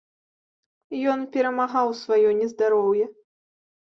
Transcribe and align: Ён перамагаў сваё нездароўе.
Ён 1.15 1.19
перамагаў 1.35 1.87
сваё 2.03 2.29
нездароўе. 2.39 3.05